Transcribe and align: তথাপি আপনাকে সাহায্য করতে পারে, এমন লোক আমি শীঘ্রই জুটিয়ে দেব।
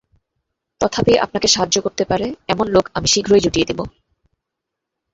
তথাপি 0.81 1.13
আপনাকে 1.17 1.47
সাহায্য 1.47 1.77
করতে 1.81 2.03
পারে, 2.05 2.25
এমন 2.47 2.65
লোক 2.67 2.85
আমি 2.93 3.07
শীঘ্রই 3.07 3.39
জুটিয়ে 3.39 3.65
দেব। 3.65 3.79